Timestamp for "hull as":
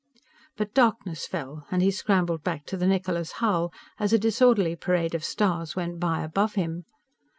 3.33-4.11